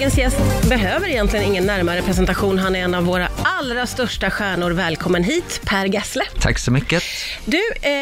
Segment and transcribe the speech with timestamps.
[0.00, 2.58] Dagens gäst behöver egentligen ingen närmare presentation.
[2.58, 4.70] Han är en av våra allra största stjärnor.
[4.70, 6.24] Välkommen hit, Per Gessle.
[6.40, 7.02] Tack så mycket.
[7.44, 7.92] Du, eh,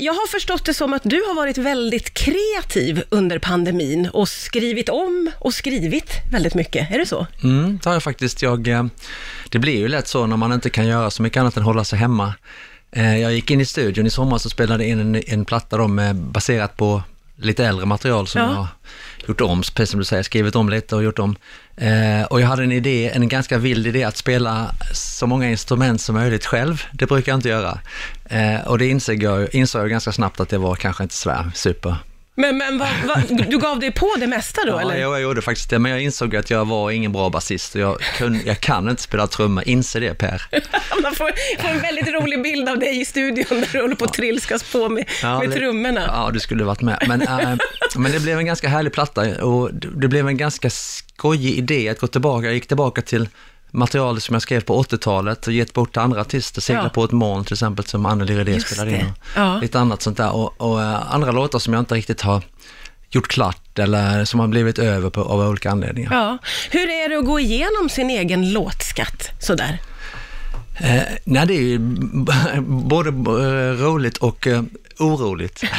[0.00, 4.88] jag har förstått det som att du har varit väldigt kreativ under pandemin och skrivit
[4.88, 6.90] om och skrivit väldigt mycket.
[6.90, 7.26] Är det så?
[7.42, 8.42] Mm, det har jag faktiskt.
[8.42, 8.84] Jag, eh,
[9.48, 11.84] det blir ju lätt så när man inte kan göra så mycket annat än hålla
[11.84, 12.34] sig hemma.
[12.92, 15.88] Eh, jag gick in i studion i somras och spelade in en, en platta då
[15.88, 17.02] med, baserat på
[17.38, 18.46] lite äldre material som Ja.
[18.48, 18.68] jag har
[19.28, 21.36] gjort om, precis som du säger, skrivit om lite och gjort om.
[21.76, 26.00] Eh, och jag hade en idé, en ganska vild idé att spela så många instrument
[26.00, 26.82] som möjligt själv.
[26.92, 27.78] Det brukar jag inte göra.
[28.24, 31.50] Eh, och det insåg jag, insåg jag ganska snabbt att det var kanske inte sådär
[31.54, 31.96] super
[32.38, 34.96] Men, men vad, vad, du gav dig på det mesta då, Ja, eller?
[34.96, 37.80] jag, jag gjorde faktiskt det, men jag insåg att jag var ingen bra basist och
[37.80, 39.64] jag, kun, jag kan inte spela trummor.
[39.66, 40.42] Inse det Per.
[41.02, 41.30] Man får,
[41.62, 44.72] får en väldigt rolig bild av dig i studion där du håller på att trilskas
[44.72, 46.04] på med, Ja, med trummorna.
[46.06, 47.04] Ja, du skulle varit med.
[47.08, 47.54] Men, äh,
[47.96, 51.88] men det blev en ganska härlig platta och det det blev en ganska skojig idé
[51.88, 52.46] att gå tillbaka.
[52.46, 53.28] Jag gick tillbaka till
[53.70, 56.60] material som jag skrev på 80-talet och gett bort till andra artister.
[56.60, 56.88] Segla Ja.
[56.88, 59.06] på ett moln till exempel som Anneli Redé spelade in.
[59.06, 59.58] Och Ja.
[59.60, 62.42] Lite annat sånt där och, och äh, andra låtar som jag inte riktigt har
[63.10, 66.12] gjort klart eller som har blivit över på, av olika anledningar.
[66.14, 66.38] Ja.
[66.70, 69.78] Hur är det att gå igenom sin egen låtskatt sådär?
[70.80, 71.78] Eh, nej, det är ju
[72.66, 74.62] både eh, roligt och eh,
[74.98, 75.62] oroligt.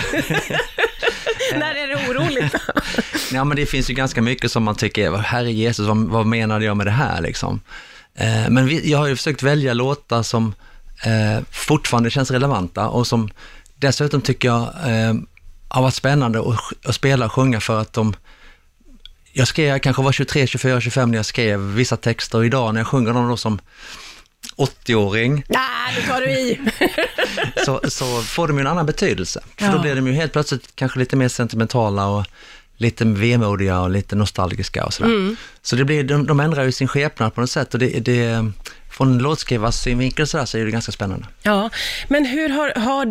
[1.60, 2.56] När är det oroligt?
[3.32, 6.66] ja, men det finns ju ganska mycket som man tycker, herre Jesus, vad, vad menade
[6.66, 7.62] jag med det här liksom?
[8.16, 10.54] Eh, men vi, jag har ju försökt välja låtar som
[11.04, 13.30] eh, fortfarande känns relevanta och som
[13.76, 15.14] dessutom tycker jag eh,
[15.68, 18.16] har varit spännande att, att spela och sjunga för att de
[19.34, 22.74] jag skrev, jag kanske var 23, 24, 25 när jag skrev vissa texter och idag
[22.74, 23.60] när jag sjunger dem då som
[24.60, 26.60] 80-åring Nej, det tar du i.
[27.66, 29.42] så, så får de ju en annan betydelse.
[29.58, 29.72] För Ja.
[29.72, 32.26] då blir de ju helt plötsligt kanske lite mer sentimentala och
[32.78, 35.10] lite vemodiga och lite nostalgiska och sådär.
[35.10, 35.36] Mm.
[35.62, 38.52] Så det blir, de, de ändrar ju sin skepnad på något sätt och det, det
[38.92, 41.26] från låtskrivarsynvinkel sådär så är det ganska spännande.
[41.42, 41.70] Ja,
[42.08, 43.06] men hur har, har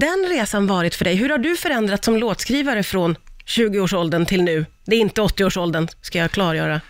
[0.00, 1.14] den resan varit för dig?
[1.14, 3.16] Hur har du förändrats som låtskrivare från
[3.46, 4.66] 20-årsåldern till nu?
[4.84, 6.80] Det är inte 80-årsåldern, ska jag klargöra.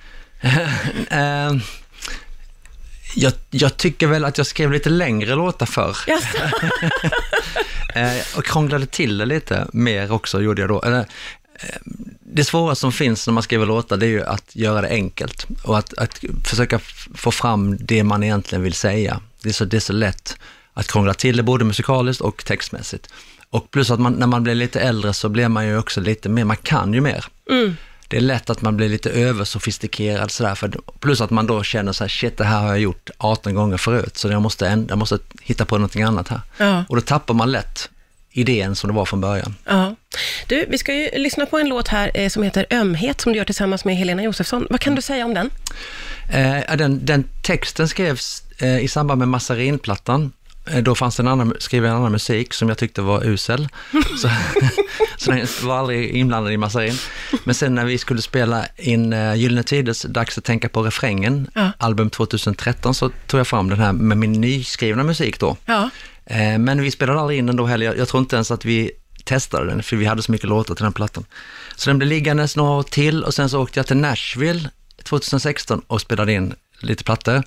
[3.16, 5.96] Eh, jag, jag tycker väl att jag skrev lite längre låtar förr.
[6.06, 6.38] Jaså?
[7.96, 10.82] Eh, och krånglade till det lite mer också, gjorde jag då.
[10.82, 11.76] Eller, eh,
[12.20, 15.46] det svåra som finns när man skriver låtar, det är ju att göra det enkelt
[15.62, 16.78] och att, att försöka
[17.14, 19.20] få fram det man egentligen vill säga.
[19.42, 20.36] Det är, så, det är så lätt
[20.72, 23.08] att krångla till det, både musikaliskt och textmässigt.
[23.50, 26.28] Och plus att man, när man blir lite äldre så blir man ju också lite
[26.28, 27.24] mer, man kan ju mer.
[28.08, 31.92] Det är lätt att man blir lite översofistikerad sådär, för, plus att man då känner
[31.92, 34.86] så här, shit det här har jag gjort 18 gånger förut, så jag måste, änd-
[34.88, 36.40] jag måste hitta på någonting annat här.
[36.56, 36.84] Ja.
[36.88, 37.90] Och då tappar man lätt
[38.30, 39.54] idén som det var från början.
[39.64, 39.94] Ja.
[40.46, 43.38] Du, vi ska ju lyssna på en låt här eh, som heter Ömhet, som du
[43.38, 44.66] gör tillsammans med Helena Josefsson.
[44.70, 45.50] Vad kan du säga om den?
[46.32, 50.32] Eh, den, den texten skrevs eh, i samband med Massarinplattan.
[50.70, 53.68] Eh, då fanns det en annan, skrev en annan musik som jag tyckte var usel.
[54.22, 54.30] så,
[55.16, 56.94] så den var aldrig inblandad i Massarin.
[57.44, 61.50] Men sen när vi skulle spela in eh, Gyllene Tiders Dags att tänka på refrängen,
[61.54, 61.70] Ja.
[61.78, 65.56] album 2013, så tog jag fram den här med min nyskrivna musik då.
[65.66, 65.90] Ja.
[66.26, 67.86] Eh, men vi spelade aldrig in den då heller.
[67.86, 68.90] Jag, jag tror inte ens att vi
[69.24, 71.24] testade den, för vi hade så mycket låtar till den plattan.
[71.76, 74.70] Så den blev liggandes några år till och sen så åkte jag till Nashville
[75.02, 77.42] 2016 och spelade in lite plattor.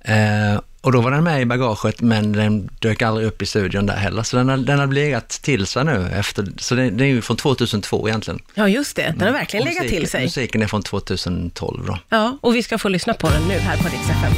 [0.00, 3.86] Eh, och då var den med i bagaget, men den dök aldrig upp i studion
[3.86, 4.22] där heller.
[4.22, 7.22] Så den har, den har legat till sig nu efter, så det, det är ju
[7.22, 8.40] från 2002 egentligen.
[8.54, 9.14] ja, just det.
[9.16, 10.22] Den har verkligen Och legat till sig.
[10.22, 11.98] Musiken är från 2012 då.
[12.08, 14.32] Ja, och vi ska få lyssna på den nu här på Rix FM.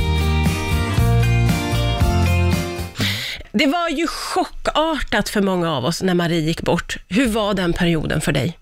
[3.53, 6.97] Det var ju chockartat för många av oss när Marie gick bort.
[7.09, 8.59] Hur var den perioden för dig?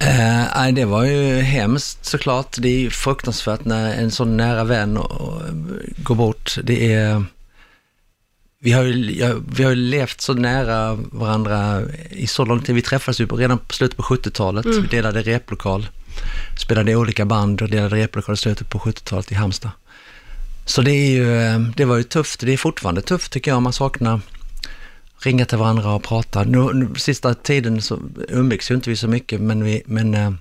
[0.00, 2.56] Eh, det var ju hemskt såklart.
[2.58, 5.42] Det är ju fruktansvärt när en sån nära vän och,
[5.96, 6.58] går bort.
[6.62, 7.24] Det är...
[8.62, 12.74] Vi har, ju, ja, vi har ju levt så nära varandra i så lång tid.
[12.74, 14.66] Vi träffades ju redan på slutet på 70-talet.
[14.66, 15.88] Vi delade replokal.
[16.58, 19.70] Spelade i olika band och delade replokal i slutet på 70-talet i Halmstad.
[20.64, 22.40] Så det, är ju, eh, det var ju tufft.
[22.40, 23.62] Det är fortfarande tufft tycker jag.
[23.62, 24.20] Man saknar
[25.22, 26.44] ringa till varandra och prata.
[26.44, 30.32] Nu, nu, sista tiden så umgicks ju inte vi så mycket, men, vi, men eh,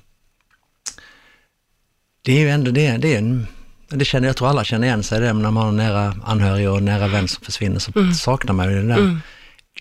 [2.22, 3.48] det är ju ändå det, det är en,
[3.89, 6.69] det känner jag tror alla känner igen sig i det, när man har nära anhörig
[6.69, 9.21] och nära vän som försvinner så saknar man ju det där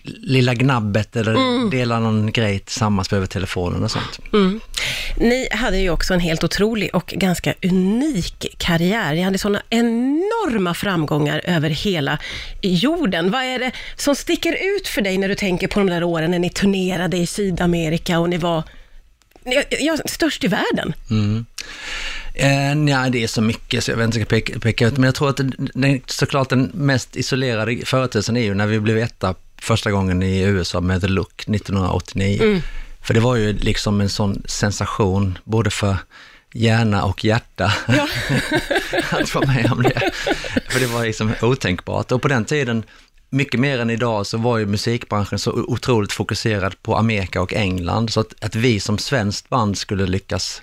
[0.03, 4.19] lilla gnabbet eller dela någon grej tillsammans över telefonen och sånt.
[5.17, 9.13] Ni hade ju också en helt otrolig och ganska unik karriär.
[9.13, 12.19] Ni hade sådana enorma framgångar över hela
[12.61, 13.31] jorden.
[13.31, 16.31] Vad är det som sticker ut för dig när du tänker på de där åren
[16.31, 18.63] när ni turnerade i Sydamerika och ni var
[19.79, 20.93] ja, störst i världen?
[22.39, 25.03] Eh, nej, det är så mycket så jag vet inte ska peka, peka ut, men
[25.03, 29.35] jag tror att den, såklart den mest isolerade företeelsen är ju när vi blev etta
[29.61, 32.39] första gången i USA med The Look 1989.
[32.43, 32.61] Mm.
[33.01, 35.97] För det var ju liksom en sån sensation, både för
[36.53, 38.07] hjärna och hjärta, ja.
[39.19, 40.11] att vara med om det.
[40.69, 42.11] För det var liksom otänkbart.
[42.11, 42.83] Och på den tiden,
[43.29, 48.09] mycket mer än idag, så var ju musikbranschen så otroligt fokuserad på Amerika och England,
[48.09, 50.61] så att, att vi som svenskt band skulle lyckas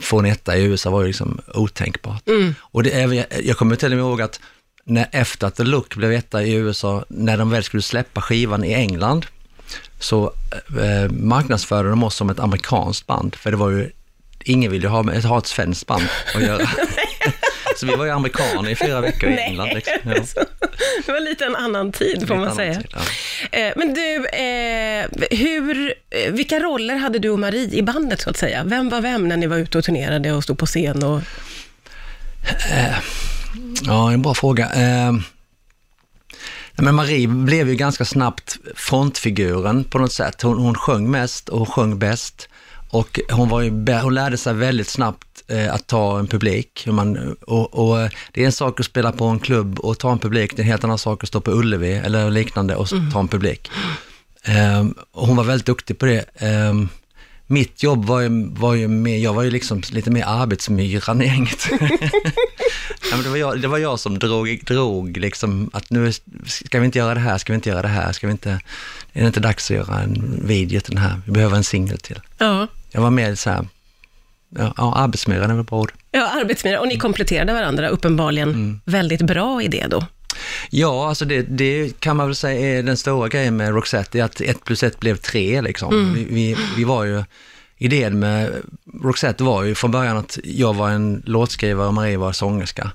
[0.00, 2.28] få en etta i USA var ju liksom otänkbart.
[2.28, 2.54] Mm.
[2.60, 4.40] Och det är, jag kommer till och med ihåg att
[4.84, 8.64] när, efter att The Look blev etta i USA, när de väl skulle släppa skivan
[8.64, 9.26] i England,
[9.98, 10.32] så
[10.80, 13.90] eh, marknadsförde de oss som ett amerikanskt band, för det var ju,
[14.44, 16.66] ingen ville ha, ha ett svenskt band att göra.
[17.76, 19.68] så vi var ju amerikaner i fyra veckor i England.
[19.74, 19.94] Liksom.
[20.36, 20.42] Ja.
[21.06, 22.74] Det var lite en annan tid får man säga.
[22.74, 23.58] Tid, ja.
[23.58, 28.30] Eh, men du, eh, hur, eh, vilka roller hade du och Marie i bandet så
[28.30, 28.64] att säga?
[28.64, 31.02] Vem var vem när ni var ute och turnerade och stod på scen?
[31.02, 31.20] Och...
[33.82, 34.70] Ja, en bra fråga.
[36.76, 40.42] Men Marie blev ju ganska snabbt frontfiguren på något sätt.
[40.42, 42.48] Hon, hon sjöng mest och hon sjöng bäst.
[42.92, 43.70] Och hon, var ju,
[44.02, 46.86] hon lärde sig väldigt snabbt eh, att ta en publik.
[46.86, 50.18] Man, och, och, det är en sak att spela på en klubb och ta en
[50.18, 53.10] publik, det är en helt annan sak att stå på Ullevi eller liknande och mm.
[53.10, 53.70] ta en publik.
[54.42, 56.24] Eh, och hon var väldigt duktig på det.
[56.34, 56.74] Eh,
[57.46, 61.26] mitt jobb var ju, var ju mer, jag var ju liksom lite mer arbetsmyran i
[61.26, 61.68] gänget.
[63.10, 66.12] ja, det, var jag, det var jag som drog, drog liksom att nu
[66.46, 68.50] ska vi inte göra det här, ska vi inte göra det här, ska vi inte,
[69.12, 71.98] är det inte dags att göra en video till den här, vi behöver en singel
[71.98, 72.20] till.
[72.38, 72.68] Ja.
[72.92, 73.66] Jag var mer så här,
[74.76, 75.92] ja, arbetsmyran är väl bra ord.
[76.10, 78.80] Ja, arbetsmyra, och ni kompletterade varandra uppenbarligen mm.
[78.84, 80.06] väldigt bra i det då.
[80.70, 84.24] Ja, alltså det, det, kan man väl säga är den stora grejen med Roxette, är
[84.24, 85.94] att ett plus ett blev tre liksom.
[85.94, 86.14] Mm.
[86.14, 87.24] Vi, vi, vi, var ju,
[87.76, 88.50] idén med
[89.02, 92.90] Roxette var ju från början att jag var en låtskrivare och Marie var sångerska.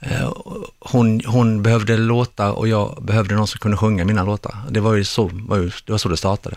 [0.00, 0.32] Eh,
[0.78, 4.54] hon, hon behövde låtar och jag behövde någon som kunde sjunga mina låtar.
[4.70, 6.56] Det var ju så, var ju, det, var så det startade.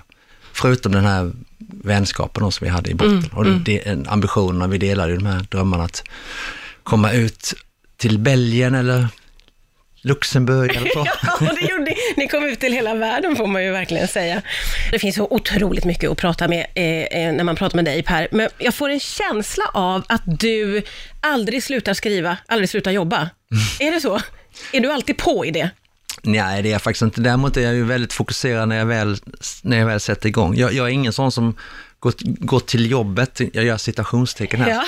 [0.62, 1.32] Förutom den här
[1.84, 3.30] vänskapen som vi hade i botten.
[3.34, 4.06] Mm, och mm.
[4.08, 6.04] ambitionerna, vi delade ju de här drömmarna att
[6.84, 7.54] komma ut
[7.98, 9.08] till Belgien eller
[10.02, 11.08] Luxemburg eller så.
[11.40, 12.28] ja, det gjorde ni.
[12.28, 14.42] kom ut till hela världen får man ju verkligen säga.
[14.92, 18.04] Det finns så otroligt mycket att prata med eh, eh, när man pratar med dig
[18.04, 20.84] Per, men jag får en känsla av att du
[21.22, 23.18] aldrig slutar skriva, aldrig slutar jobba.
[23.18, 23.90] Mm.
[23.92, 24.22] Är det så?
[24.72, 25.70] Är du alltid på i det?
[26.22, 27.22] Nej, det är jag faktiskt inte.
[27.22, 29.18] Däremot är jag ju väldigt fokuserad när jag väl,
[29.62, 30.56] när jag väl sätter igång.
[30.56, 31.56] Jag, jag är ingen sån som
[32.00, 34.84] går, går till jobbet, jag gör citationstecken här, ja.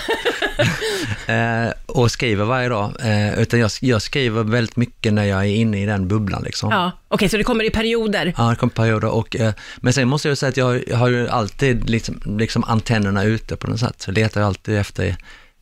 [1.67, 2.93] eh, och skriver varje dag.
[2.99, 6.43] Eh, utan jag, jag, skriver väldigt mycket när jag är inne i den bubblan.
[6.43, 6.71] Liksom.
[6.71, 8.33] Ja, Okej, okay, så det kommer i perioder?
[8.37, 9.07] Ja, det kommer i perioder.
[9.07, 12.63] Och, eh, men sen måste jag säga att jag, jag har ju alltid liksom, liksom
[12.63, 14.03] antennerna ute på något sätt.
[14.05, 15.15] Jag letar alltid efter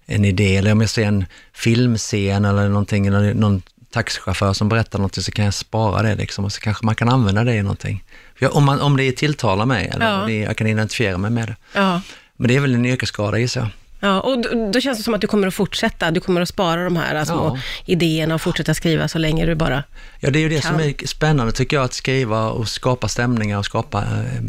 [0.05, 3.61] en idé, eller om jag ser en filmscen eller någonting, eller någon
[3.91, 7.09] taxichaufför som berättar någonting så kan jag spara det liksom och så kanske man kan
[7.09, 8.03] använda det i någonting.
[8.51, 10.23] Om, man, om det tilltalar mig eller ja.
[10.27, 11.55] det, jag kan identifiera mig med det.
[11.73, 12.01] Ja.
[12.35, 13.69] Men det är väl en yrkesskada gissar jag.
[13.99, 16.49] Ja, och då, då, känns det som att du kommer att fortsätta, du kommer att
[16.49, 17.61] spara de här små ja.
[17.85, 19.83] idéerna och fortsätta skriva så länge du bara
[20.19, 20.73] Ja, det är ju det kan.
[20.73, 24.41] som är spännande tycker jag, att skriva och skapa stämningar och skapa eh,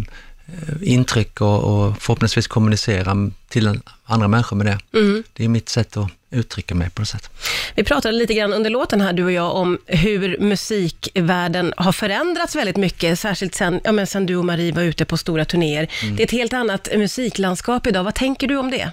[0.82, 4.98] intryck och, och förhoppningsvis kommunicera till andra människor med det.
[4.98, 5.24] Mm.
[5.32, 7.30] Det är mitt sätt att uttrycka mig på något sätt.
[7.74, 12.56] Vi pratade lite grann under låten här, du och jag, om hur musikvärlden har förändrats
[12.56, 15.88] väldigt mycket, särskilt sen, ja, men sen du och Marie var ute på stora turnéer.
[16.02, 16.16] Mm.
[16.16, 18.04] Det är ett helt annat musiklandskap idag.
[18.04, 18.92] Vad tänker du om det?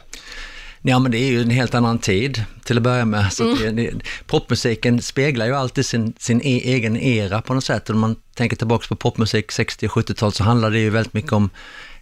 [0.88, 3.34] Ja, men det är ju en helt annan tid till att börja med.
[3.34, 3.76] Så mm.
[3.76, 3.94] det,
[4.26, 7.90] popmusiken speglar ju alltid sin, sin e egen era på något sätt.
[7.90, 11.34] Om man tänker tillbaka på popmusik 60 och 70-tal så handlar det ju väldigt mycket
[11.34, 11.50] om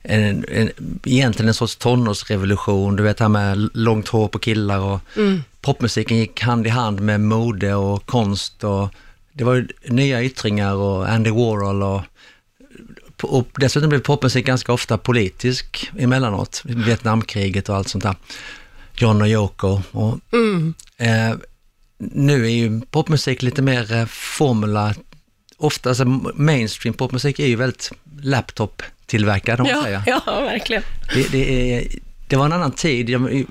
[0.01, 0.69] en, en,
[1.03, 5.43] egentligen en sorts tonårsrevolution, du vet det här med långt hår på killar och mm.
[5.61, 8.89] popmusiken gick hand i hand med mode och konst och
[9.33, 12.01] det var ju nya yttringar och Andy Warhol och
[13.21, 18.15] och dessutom blev popmusik ganska ofta politisk emellanåt, Vietnamkriget och allt sånt där.
[18.95, 19.81] John och Yoko.
[19.91, 20.73] Och, mm.
[20.97, 21.35] eh,
[21.97, 24.93] nu är ju popmusik lite mer eh, formula,
[25.57, 30.03] ofta, alltså mainstream popmusik är ju väldigt laptop-tillverkad om man ja, säger.
[30.25, 30.83] Ja, verkligen.
[31.13, 31.87] Det, det, är,
[32.27, 33.09] det var en annan tid.
[33.09, 33.45] Jag,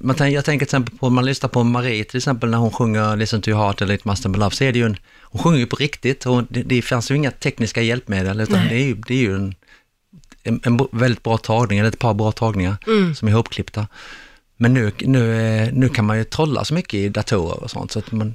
[0.00, 2.70] man, jag tänker till exempel på, om man lyssnar på Marie till exempel när hon
[2.70, 4.96] sjunger Listen to your heart eller It must have love, så är det ju en,
[5.22, 8.74] hon sjunger ju på riktigt och det, det fanns ju inga tekniska hjälpmedel utan det
[8.74, 9.54] är ju, det är ju en,
[10.42, 13.14] en, en, väldigt bra tagning, eller ett par bra tagningar mm.
[13.14, 13.86] som är ihopklippta.
[14.60, 17.98] Men nu, nu, nu kan man ju trolla så mycket i datorer och sånt, så
[17.98, 18.34] att man,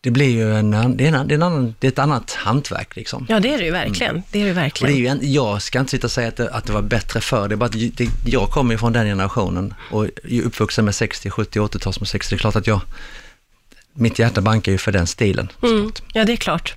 [0.00, 2.32] det blir ju en, det är, en, det är, en annan, det är ett annat
[2.32, 3.26] hantverk liksom.
[3.28, 4.22] Ja, det är det ju verkligen.
[4.30, 4.94] Det är det Och det verkligen.
[4.94, 7.20] är ju en, jag ska inte sitta och säga att det, att det var bättre
[7.20, 10.84] förr, det är bara att det, jag kommer ju från den generationen och är uppvuxen
[10.84, 12.80] med 60, 70, 80-talsmusik, så det är klart att jag,
[13.92, 15.48] mitt hjärta bankar ju för den stilen.
[15.62, 15.92] Mm.
[16.12, 16.76] Ja, det är klart.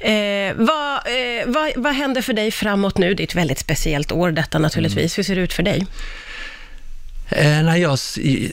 [0.00, 3.14] Eh, vad, eh, vad, vad händer för dig framåt nu?
[3.14, 5.18] Det är ett väldigt speciellt år detta naturligtvis.
[5.18, 5.86] Hur ser det ut för dig?
[7.36, 7.98] Eh, nej, jag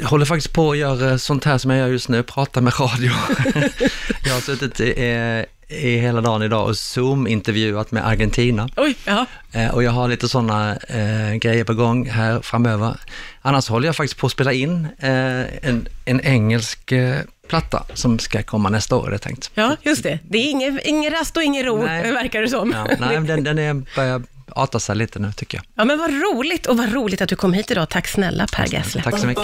[0.08, 3.12] håller faktiskt på att göra sånt här som jag gör just nu, prata med radio.
[4.26, 8.70] jag har suttit i, eh, i hela dagen idag och Zoom-intervjuat med Argentina.
[8.78, 9.26] Oj, ja.
[9.52, 13.00] Eh, och jag har lite sådana eh, grejer på gång här framöver.
[13.42, 18.20] Annars håller jag faktiskt på att spela in eh, en, en engelsk eh, platta som
[18.20, 19.52] ska komma nästa år, är det tänkt.
[19.54, 20.20] Ja, just det.
[20.30, 22.12] Det är ingen, ingen rast och ingen ro, Nej.
[22.12, 22.72] verkar det som.
[22.72, 24.22] Ja, nej, den, den är, börjar
[24.56, 25.66] arta sig lite nu tycker jag.
[25.76, 27.90] Ja, men vad roligt och vad roligt att du kom hit idag.
[27.90, 29.04] Tack snälla Per Gessle.
[29.04, 29.44] Tack så mycket.